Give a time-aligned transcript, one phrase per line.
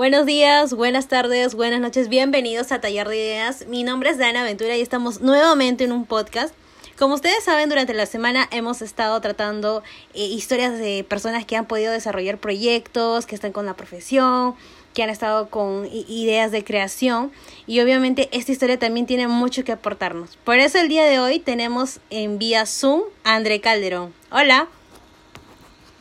[0.00, 3.66] Buenos días, buenas tardes, buenas noches, bienvenidos a Taller de Ideas.
[3.66, 6.54] Mi nombre es Dana Ventura y estamos nuevamente en un podcast.
[6.98, 9.82] Como ustedes saben, durante la semana hemos estado tratando
[10.14, 14.54] eh, historias de personas que han podido desarrollar proyectos, que están con la profesión,
[14.94, 17.30] que han estado con ideas de creación
[17.66, 20.38] y obviamente esta historia también tiene mucho que aportarnos.
[20.44, 24.14] Por eso el día de hoy tenemos en vía Zoom a André Calderón.
[24.30, 24.66] Hola.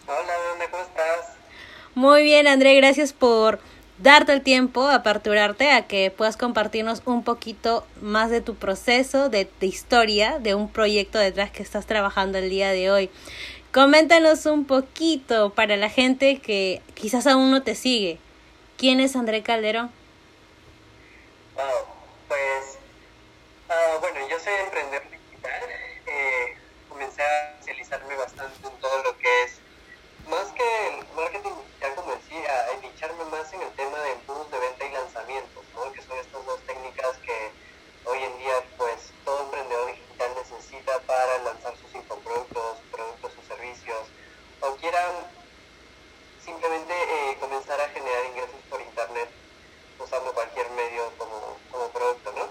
[0.08, 1.36] Hola, ¿dónde ¿cómo estás?
[1.96, 3.60] Muy bien, André, gracias por
[4.00, 9.46] darte el tiempo, aperturarte a que puedas compartirnos un poquito más de tu proceso, de
[9.46, 13.10] tu historia, de un proyecto detrás que estás trabajando el día de hoy.
[13.74, 18.18] Coméntanos un poquito para la gente que quizás aún no te sigue.
[18.78, 19.92] ¿Quién es André Calderón?
[22.30, 22.78] pues,
[23.68, 25.62] ah, bueno, yo soy emprendedor digital.
[26.06, 26.58] Eh,
[26.88, 29.60] comencé a especializarme bastante en todo lo que es,
[30.30, 34.52] más que el marketing digital, como decía, a echarme más en el tema de embudos
[34.52, 35.92] de venta y lanzamientos, ¿no?
[35.92, 37.52] que son estas dos técnicas que
[38.06, 44.08] hoy en día, pues, todo emprendedor digital necesita para lanzar sus infoproductos, productos o servicios,
[44.62, 45.12] o quieran
[46.44, 49.30] simplemente eh, comenzar a generar ingresos por internet
[50.00, 52.50] usando cualquier medio como, como producto, ¿no?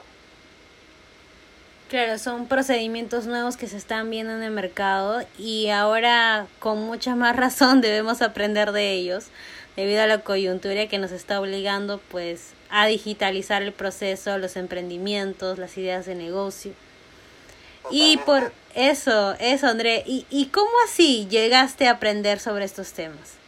[1.88, 7.14] Claro, son procedimientos nuevos que se están viendo en el mercado y ahora con mucha
[7.14, 9.26] más razón debemos aprender de ellos
[9.76, 15.58] debido a la coyuntura que nos está obligando pues a digitalizar el proceso, los emprendimientos,
[15.58, 16.72] las ideas de negocio.
[17.90, 23.38] Y por eso, eso André, ¿y, ¿y cómo así llegaste a aprender sobre estos temas?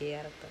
[0.00, 0.46] Cierto.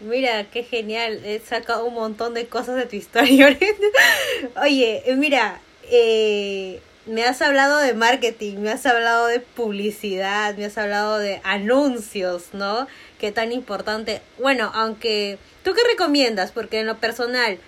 [0.00, 1.24] Mira, qué genial.
[1.24, 3.58] He sacado un montón de cosas de tu historia.
[4.62, 10.76] Oye, mira, eh, me has hablado de marketing, me has hablado de publicidad, me has
[10.76, 12.86] hablado de anuncios, ¿no?
[13.18, 14.20] Qué tan importante.
[14.38, 16.52] Bueno, aunque, ¿tú qué recomiendas?
[16.52, 17.58] Porque en lo personal,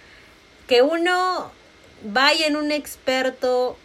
[0.67, 1.51] que uno
[2.03, 3.79] vaya en un experto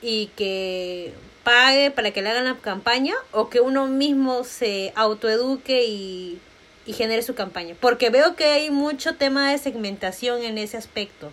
[0.00, 1.12] y que
[1.46, 6.42] pague para que le hagan la campaña o que uno mismo se autoeduque y,
[6.86, 7.76] y genere su campaña.
[7.80, 11.30] Porque veo que hay mucho tema de segmentación en ese aspecto.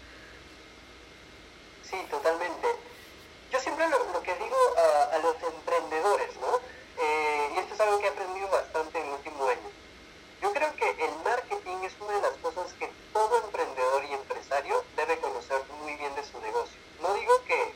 [1.81, 2.67] Sí, totalmente.
[3.51, 6.59] Yo siempre lo, que digo a, a, los emprendedores, ¿no?
[7.01, 9.69] Eh, y esto es algo que he aprendido bastante en el último año.
[10.43, 14.83] Yo creo que el marketing es una de las cosas que todo emprendedor y empresario
[14.95, 16.77] debe conocer muy bien de su negocio.
[17.01, 17.73] No digo que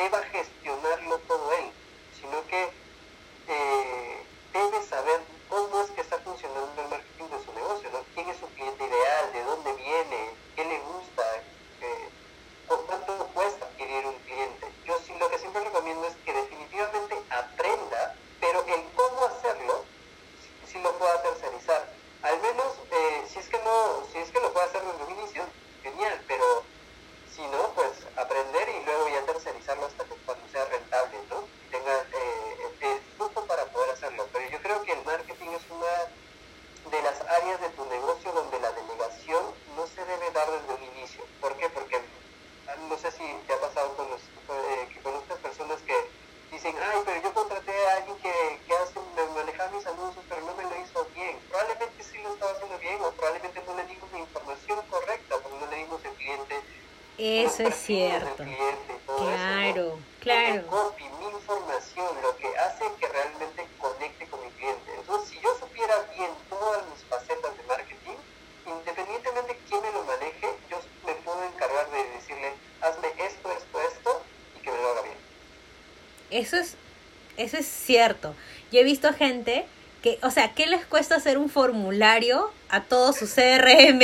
[0.00, 1.70] deba gestionarlo todo él,
[2.18, 2.70] sino que
[3.48, 8.00] eh, debe saber cómo es que está funcionando el marketing de su negocio, ¿no?
[8.14, 11.22] quién es su cliente ideal, de dónde viene, qué le gusta,
[11.82, 12.08] eh,
[12.66, 14.66] cuánto cuesta adquirir un cliente.
[14.86, 19.84] Yo sí lo que siempre recomiendo es que definitivamente aprenda, pero el cómo hacerlo,
[20.66, 21.92] si, si lo pueda tercerizar.
[22.22, 25.18] Al menos, eh, si es que no, si es que lo puede hacer desde un
[25.18, 25.42] inicio,
[25.82, 26.64] genial, pero
[27.34, 31.44] si no, pues aprender y luego ya tercerizarlo hasta que cuando sea rentable, ¿no?
[31.66, 34.28] Y tenga eh, el flujo para poder hacerlo.
[34.32, 38.60] Pero yo creo que el marketing es una de las áreas de tu negocio donde
[38.60, 41.24] la delegación no se debe dar desde un inicio.
[41.40, 41.68] ¿Por qué?
[41.70, 41.96] Porque
[42.68, 45.96] ah, no sé si te ha pasado con, los, eh, que conozcas personas que
[46.50, 50.42] dicen, ay, pero yo contraté a alguien que, que hace, me manejaba mis anuncios, pero
[50.42, 51.38] no me lo hizo bien.
[51.48, 55.58] Probablemente sí lo estaba haciendo bien o probablemente no le dimos la información correcta porque
[55.58, 56.60] no le dimos el cliente
[57.20, 58.44] eso es cierto.
[59.04, 60.66] Claro, claro.
[60.68, 64.90] Copy, mi información, lo que hace que realmente conecte con mi cliente.
[64.98, 68.16] Entonces, si yo supiera bien todas mis facetas de marketing,
[68.66, 73.80] independientemente de quién me lo maneje, yo me puedo encargar de decirle, hazme esto, esto,
[73.92, 74.22] esto,
[74.58, 75.16] y que me lo haga bien.
[76.30, 76.76] Eso es,
[77.36, 78.34] eso es cierto.
[78.72, 79.66] Yo he visto gente
[80.02, 84.00] que, o sea, ¿qué les cuesta hacer un formulario a todo su CRM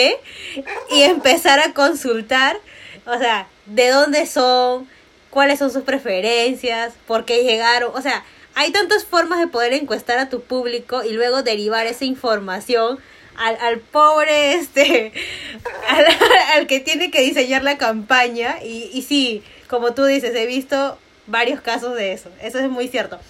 [0.91, 2.61] y empezar a consultar?
[3.07, 4.89] O sea, ¿de dónde son?
[5.31, 6.95] ¿Cuáles son sus preferencias?
[7.07, 7.93] ¿Por qué llegaron?
[7.95, 12.05] O sea, hay tantas formas de poder encuestar a tu público y luego derivar esa
[12.05, 12.99] información
[13.37, 15.13] al, al pobre, este,
[15.89, 16.07] al,
[16.55, 18.57] al, que tiene que diseñar la campaña.
[18.63, 22.31] Y, y sí, como tú dices, he visto varios casos de eso.
[22.41, 23.21] Eso es muy cierto.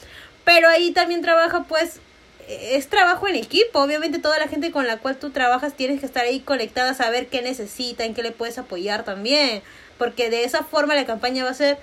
[0.45, 2.01] Pero ahí también trabaja, pues,
[2.49, 3.81] es trabajo en equipo.
[3.81, 7.27] Obviamente toda la gente con la cual tú trabajas tienes que estar ahí conectada, saber
[7.29, 9.63] qué necesita, en qué le puedes apoyar también.
[9.99, 11.79] Porque de esa forma la campaña va a ser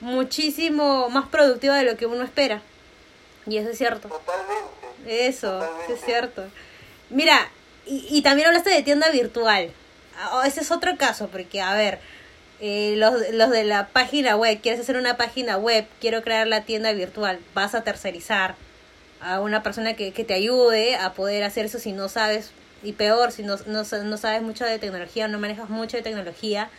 [0.00, 2.62] muchísimo más productiva de lo que uno espera.
[3.46, 4.08] Y eso es cierto.
[4.08, 5.26] Totalmente.
[5.28, 5.92] Eso, Totalmente.
[5.94, 6.44] es cierto.
[7.10, 7.50] Mira,
[7.86, 9.70] y, y también hablaste de tienda virtual.
[10.32, 11.98] Oh, ese es otro caso, porque, a ver,
[12.60, 16.64] eh, los, los de la página web, quieres hacer una página web, quiero crear la
[16.64, 18.56] tienda virtual, vas a tercerizar
[19.26, 22.52] a una persona que, que te ayude a poder hacer eso si no sabes,
[22.82, 26.70] y peor, si no, no, sabes mucho de tecnología, no manejas mucho de tecnología.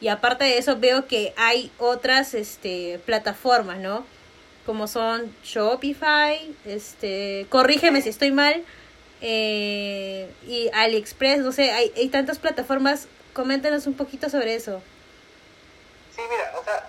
[0.00, 4.04] Y aparte de eso, veo que hay otras este, plataformas, ¿no?
[4.66, 8.62] Como son Shopify, este, corrígeme si estoy mal,
[9.22, 13.08] eh, y AliExpress, no sé, hay, hay tantas plataformas.
[13.32, 14.82] Coméntanos un poquito sobre eso.
[16.14, 16.86] Sí, mira, o sea,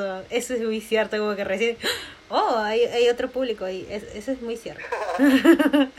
[0.00, 1.76] eso, eso es muy cierto, como que recién...
[2.28, 4.84] Oh, hay, hay otro público ahí, es, eso es muy cierto.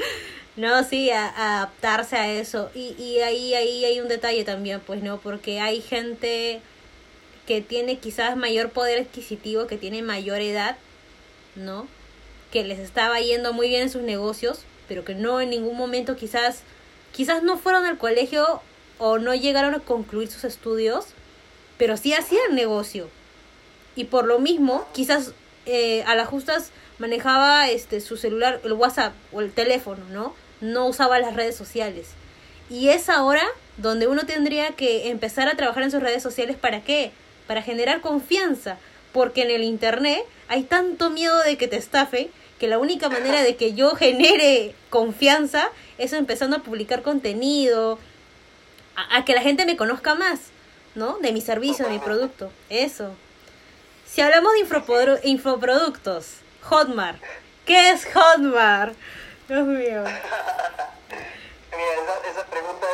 [0.56, 2.72] no, sí, a, a adaptarse a eso.
[2.74, 5.20] Y, y ahí, ahí hay un detalle también, pues, ¿no?
[5.20, 6.62] Porque hay gente
[7.46, 10.78] que tiene quizás mayor poder adquisitivo, que tiene mayor edad,
[11.56, 11.88] ¿no?
[12.52, 16.16] Que les estaba yendo muy bien en sus negocios, pero que no en ningún momento
[16.16, 16.64] quizás,
[17.12, 18.62] quizás no fueron al colegio
[19.00, 21.08] o no llegaron a concluir sus estudios,
[21.78, 23.10] pero sí hacían negocio.
[23.96, 25.34] Y por lo mismo, quizás
[25.66, 30.34] eh, a las justas manejaba este su celular, el WhatsApp o el teléfono, ¿no?
[30.62, 32.10] No usaba las redes sociales.
[32.70, 33.44] Y es ahora
[33.78, 37.12] donde uno tendría que empezar a trabajar en sus redes sociales para qué?
[37.48, 38.78] Para generar confianza,
[39.12, 42.30] porque en el internet hay tanto miedo de que te estafe
[42.60, 47.98] que la única manera de que yo genere confianza es empezando a publicar contenido,
[49.10, 50.40] a que la gente me conozca más,
[50.94, 51.18] ¿no?
[51.20, 53.16] De mi servicio, de mi producto, eso.
[54.14, 57.22] Si hablamos de infopro- infoproductos, Hotmart.
[57.66, 58.94] ¿Qué es Hotmart?
[59.48, 60.04] Dios mío.
[61.72, 62.86] Mira, esa, esa pregunta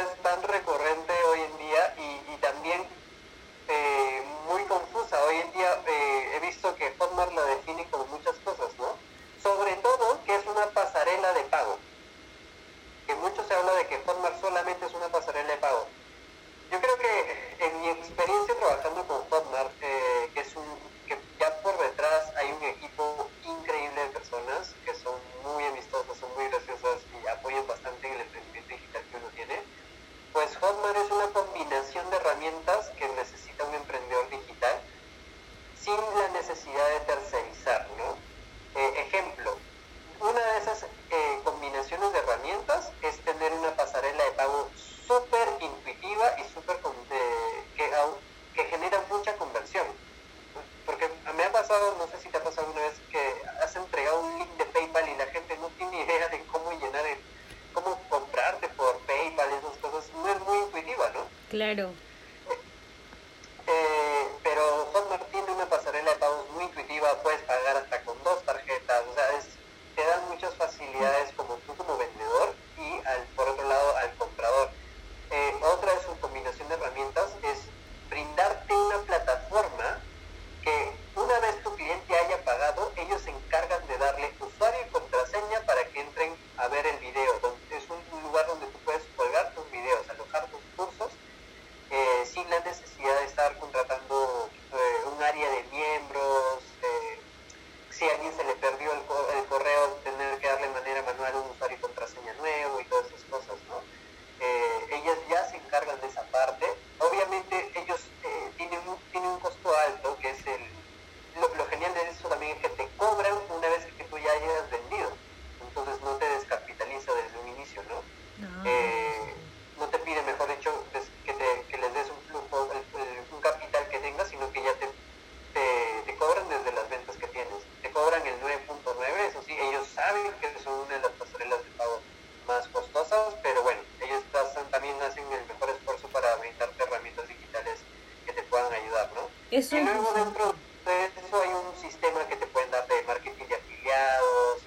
[139.57, 140.53] Eso y es luego dentro
[140.85, 144.61] de eso hay un sistema que te pueden dar de marketing de afiliados,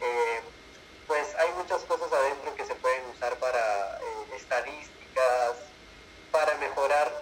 [0.00, 0.40] eh,
[1.06, 5.56] pues hay muchas cosas adentro que se pueden usar para eh, estadísticas,
[6.32, 7.12] para mejorar,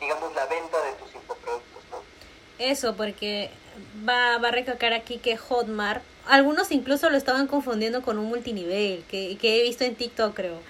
[0.00, 2.02] digamos, la venta de tus infoproductos, ¿no?
[2.58, 3.50] Eso, porque
[4.06, 9.02] va, va a recalcar aquí que Hotmart, algunos incluso lo estaban confundiendo con un multinivel,
[9.08, 10.60] que, que he visto en TikTok creo.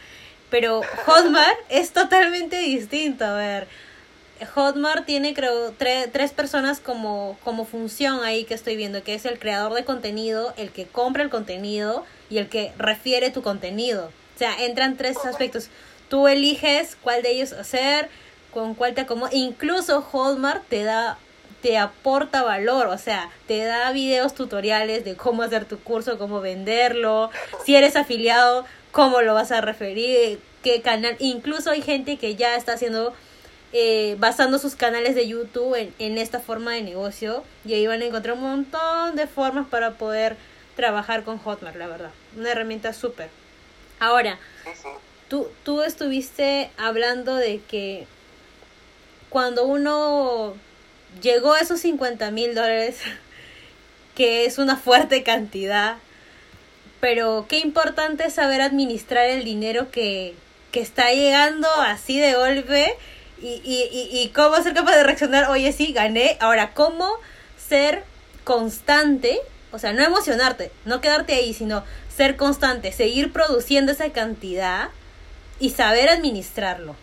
[0.51, 3.67] Pero Hotmart es totalmente distinto, a ver.
[4.47, 9.25] Hotmart tiene creo tre- tres personas como, como función ahí que estoy viendo, que es
[9.25, 14.11] el creador de contenido, el que compra el contenido y el que refiere tu contenido.
[14.35, 15.69] O sea, entran tres aspectos.
[16.09, 18.09] Tú eliges cuál de ellos hacer,
[18.53, 19.31] con cuál te acomoda.
[19.33, 21.19] Incluso Hotmart te da
[21.63, 26.41] te aporta valor, o sea, te da videos tutoriales de cómo hacer tu curso, cómo
[26.41, 27.31] venderlo,
[27.65, 32.57] si eres afiliado, cómo lo vas a referir, qué canal, incluso hay gente que ya
[32.57, 33.15] está haciendo,
[33.75, 37.43] eh, basando sus canales de YouTube en, esta forma de negocio.
[37.65, 40.37] Y ahí van a encontrar un montón de formas para poder
[40.77, 42.11] trabajar con Hotmart, la verdad.
[42.37, 43.31] Una herramienta súper.
[43.99, 44.39] Ahora,
[45.29, 48.07] tú, tú estuviste hablando de que
[49.31, 50.55] cuando uno
[51.23, 52.99] llegó a esos 50 mil dólares,
[54.15, 55.97] que es una fuerte cantidad,
[57.01, 60.35] pero qué importante es saber administrar el dinero que,
[60.73, 62.97] que está llegando así de golpe
[63.43, 66.37] y, y, y, cómo ser capaz de reaccionar, oye, sí, gané.
[66.41, 67.19] Ahora, ¿cómo
[67.57, 68.05] ser
[68.45, 69.41] constante?
[69.73, 71.83] O sea, no emocionarte, no quedarte ahí, sino
[72.15, 74.91] ser constante, seguir produciendo esa cantidad
[75.59, 76.95] y saber administrarlo.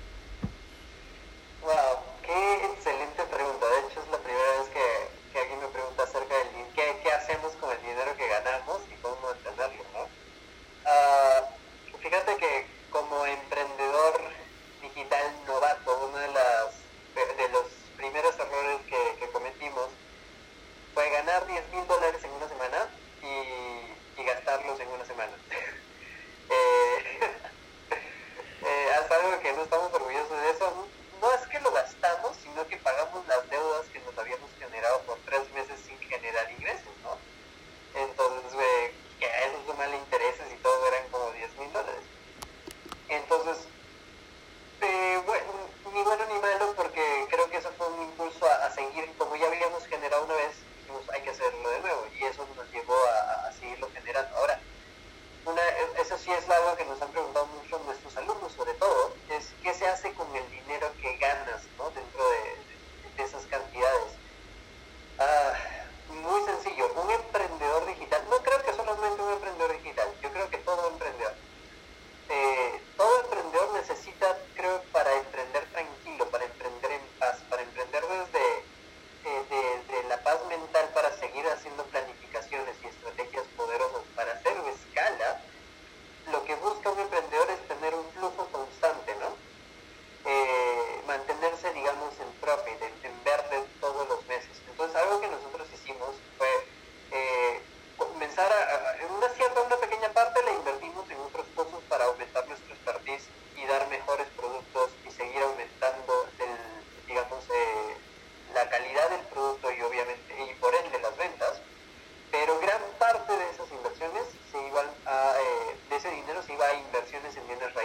[117.09, 117.78] inversiones en bienes.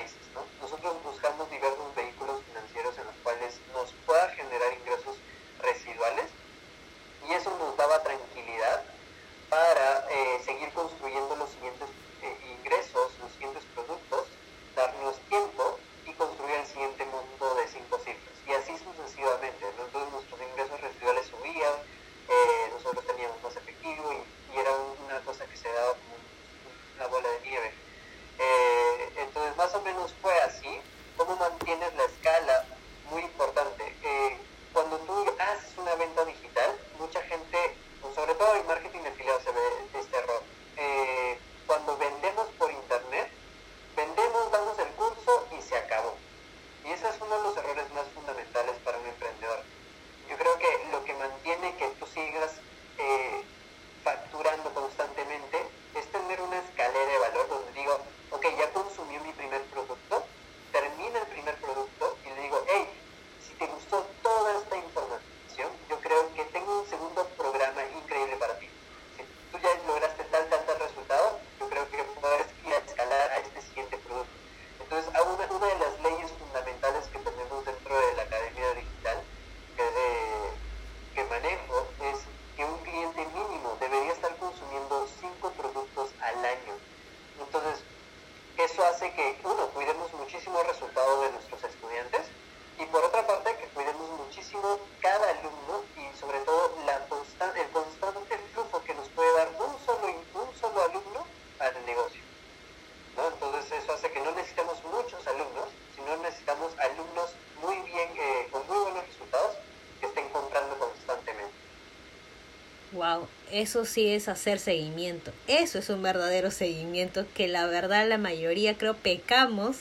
[113.55, 115.31] Eso sí es hacer seguimiento.
[115.47, 119.77] Eso es un verdadero seguimiento que la verdad la mayoría creo pecamos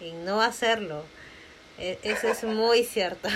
[0.00, 1.04] en no hacerlo.
[1.76, 3.28] E, eso es muy cierto.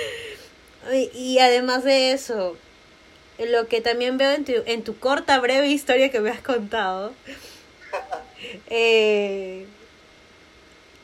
[1.12, 2.56] y además de eso,
[3.38, 7.12] lo que también veo en tu, en tu corta, breve historia que me has contado,
[8.70, 9.66] eh,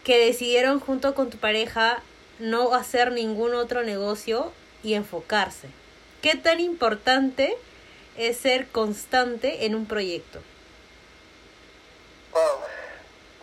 [0.02, 2.02] que decidieron junto con tu pareja
[2.38, 4.50] no hacer ningún otro negocio
[4.82, 5.68] y enfocarse.
[6.26, 7.56] ¿Qué tan importante
[8.16, 10.40] es ser constante en un proyecto?
[12.32, 12.58] Oh,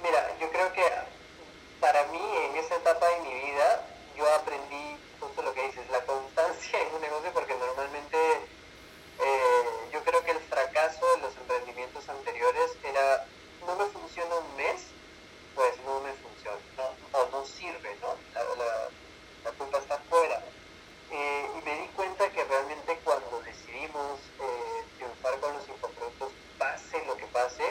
[0.04, 0.82] mira, yo creo que
[25.44, 27.64] con los imperfectos, pase lo que pase,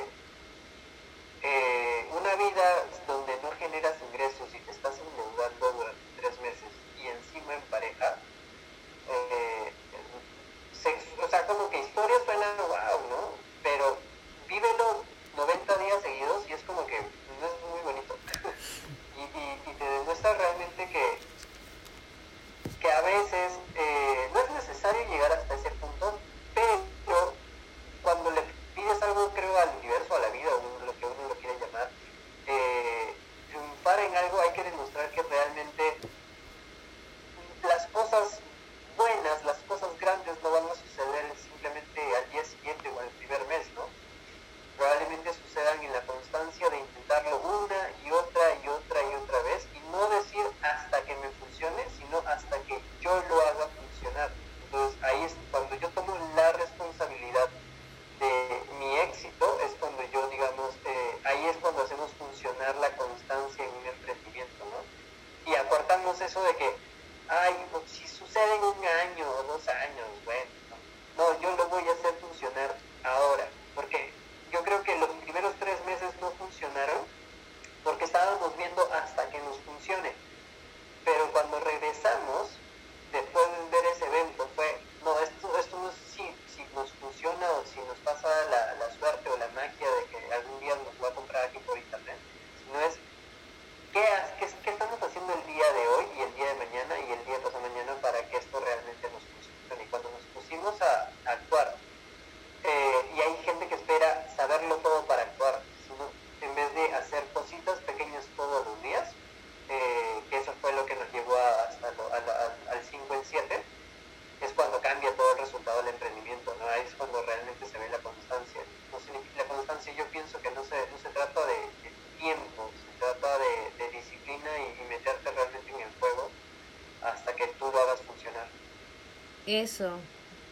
[129.60, 129.98] Eso,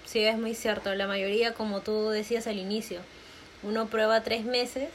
[0.04, 0.94] sí, es muy cierto.
[0.94, 3.00] La mayoría, como tú decías al inicio,
[3.62, 4.90] uno prueba tres meses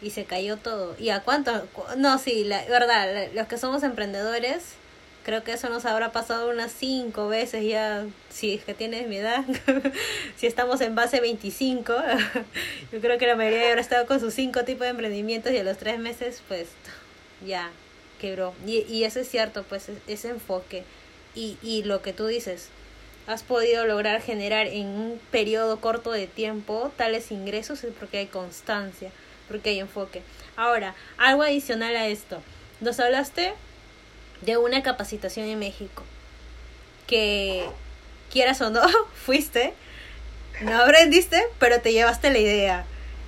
[0.00, 0.94] y se cayó todo.
[0.98, 1.66] ¿Y a cuánto?
[1.96, 4.74] No, sí, la verdad, los que somos emprendedores,
[5.24, 9.16] creo que eso nos habrá pasado unas cinco veces ya, si es que tienes mi
[9.16, 9.44] edad,
[10.36, 11.94] si estamos en base 25,
[12.92, 15.64] yo creo que la mayoría habrá estado con sus cinco tipos de emprendimientos y a
[15.64, 16.68] los tres meses, pues
[17.44, 17.70] ya,
[18.20, 18.54] quebró.
[18.66, 20.84] Y, y eso es cierto, pues ese enfoque.
[21.34, 22.68] Y, y lo que tú dices,
[23.26, 28.26] has podido lograr generar en un periodo corto de tiempo tales ingresos es porque hay
[28.26, 29.10] constancia,
[29.48, 30.22] porque hay enfoque.
[30.56, 32.42] Ahora, algo adicional a esto,
[32.80, 33.54] nos hablaste
[34.42, 36.02] de una capacitación en México,
[37.06, 37.64] que
[38.30, 38.82] quieras o no,
[39.14, 39.72] fuiste,
[40.60, 42.84] no aprendiste, pero te llevaste la idea.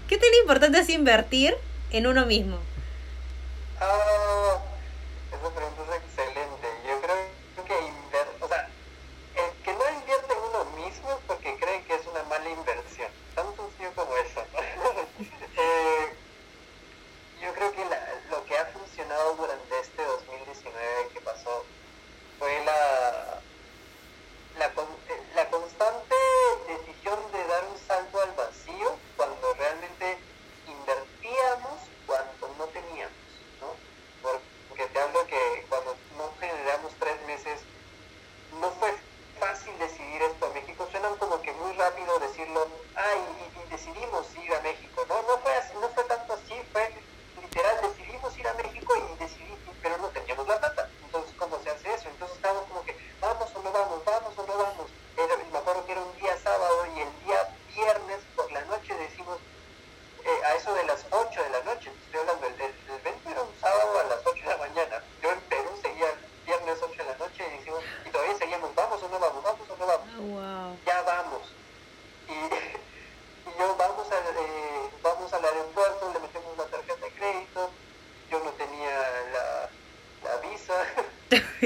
[0.09, 1.54] ¿Qué tan importante es invertir
[1.90, 2.59] en uno mismo?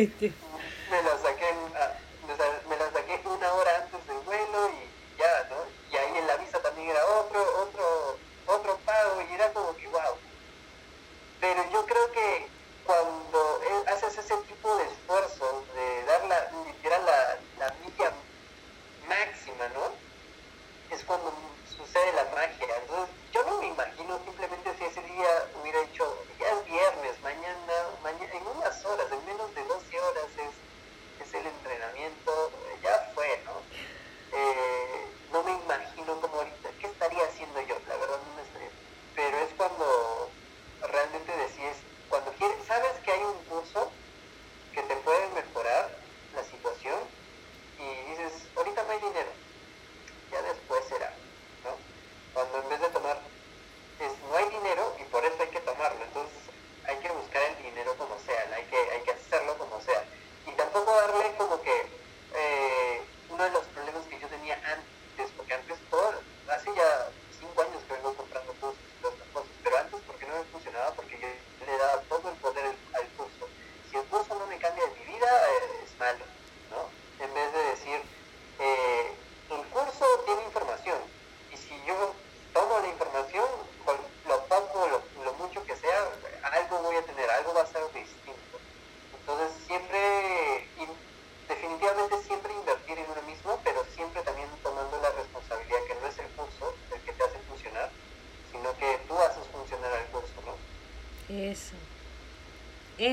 [0.00, 0.39] Este.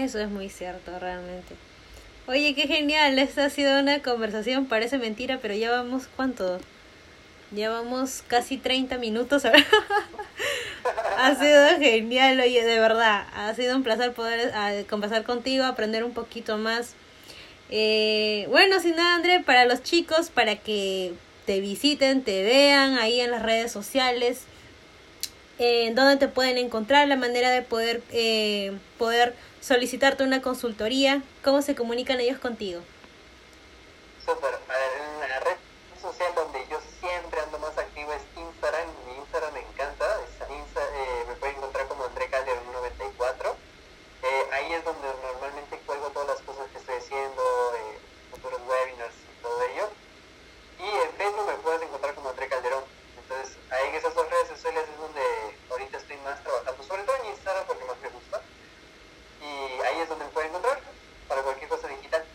[0.03, 1.55] Eso es muy cierto, realmente.
[2.27, 6.59] Oye, qué genial, esta ha sido una conversación, parece mentira, pero ya vamos, ¿cuánto?
[7.51, 9.43] Ya vamos casi 30 minutos.
[11.17, 13.25] ha sido genial, oye, de verdad.
[13.33, 16.93] Ha sido un placer poder conversar contigo, aprender un poquito más.
[17.71, 21.13] Eh, bueno, sin nada, André, para los chicos, para que
[21.47, 24.41] te visiten, te vean ahí en las redes sociales,
[25.59, 31.61] en donde te pueden encontrar, la manera de poder, eh, poder solicitarte una consultoría, cómo
[31.61, 32.81] se comunican ellos contigo
[34.27, 35.55] en la red
[36.01, 40.05] social donde yo siempre ando más activo es Instagram, mi Instagram me encanta,
[40.49, 43.55] eh, me pueden encontrar como André Calderón 94,
[44.23, 47.41] eh, ahí es donde normalmente cuelgo todas las cosas que estoy haciendo,
[47.75, 47.99] eh,
[48.31, 49.89] futuros webinars y todo ello,
[50.79, 52.83] y en Facebook me puedes encontrar como André Calderón,
[53.17, 55.21] entonces ahí en esas dos redes sociales es donde
[55.71, 58.41] ahorita estoy más trabajando, sobre todo en Instagram porque más me gusta,
[59.39, 60.81] y ahí es donde me pueden encontrar
[61.29, 62.25] para cualquier cosa digital.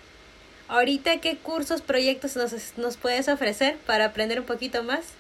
[0.83, 5.15] Ahorita, ¿qué cursos, proyectos nos, nos puedes ofrecer para aprender un poquito más?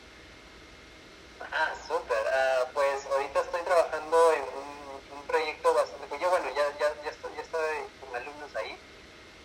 [1.38, 2.18] Ah, súper.
[2.18, 6.08] Uh, pues ahorita estoy trabajando en un, un proyecto bastante...
[6.08, 8.76] Pues yo, bueno, ya, ya, ya, estoy, ya estoy con alumnos ahí.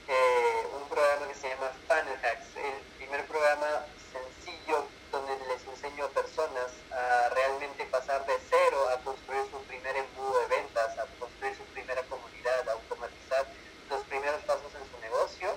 [0.08, 2.50] Eh, un programa que se llama Funnel Hacks.
[2.66, 8.98] El primer programa sencillo donde les enseño a personas a realmente pasar de cero a
[9.04, 13.46] construir su primer embudo de ventas, a construir su primera comunidad, a automatizar
[13.92, 15.54] los primeros pasos en su negocio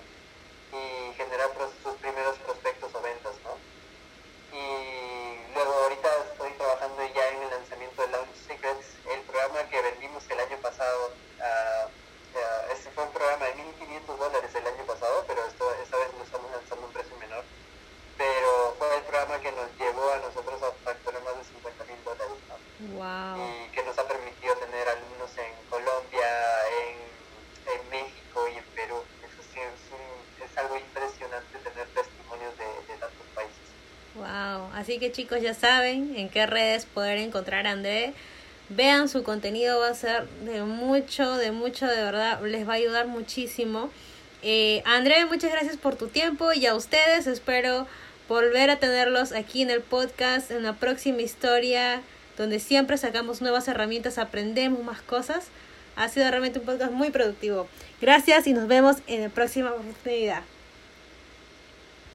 [0.72, 1.50] y generar
[1.82, 3.58] sus primeros prospectos o ventas, ¿no?
[4.56, 9.82] Y luego ahorita estoy trabajando ya en el lanzamiento de Launch Secrets, el programa que
[9.82, 11.12] vendimos el año pasado.
[11.38, 15.96] Uh, uh, este fue un programa de 1.500 dólares el año pasado, pero esto, esta
[15.96, 17.44] vez lo estamos lanzando a un precio menor
[18.20, 22.04] pero fue el programa que nos llevó a nosotros a facturar más de 50 mil
[22.04, 22.36] dólares.
[22.92, 23.48] Wow.
[23.48, 26.28] Y que nos ha permitido tener alumnos en Colombia,
[26.84, 27.00] en,
[27.80, 29.00] en México y en Perú.
[29.24, 33.66] Eso sí es, un, es algo impresionante tener testimonios de, de, tantos países.
[34.14, 34.68] Wow.
[34.90, 38.12] Así que chicos ya saben en qué redes poder encontrar a André.
[38.70, 42.76] Vean su contenido, va a ser de mucho, de mucho, de verdad, les va a
[42.76, 43.88] ayudar muchísimo.
[44.42, 47.86] Eh, André, muchas gracias por tu tiempo y a ustedes espero
[48.28, 52.02] volver a tenerlos aquí en el podcast, en la próxima historia,
[52.36, 55.46] donde siempre sacamos nuevas herramientas, aprendemos más cosas.
[55.94, 57.68] Ha sido realmente un podcast muy productivo.
[58.00, 60.42] Gracias y nos vemos en la próxima oportunidad.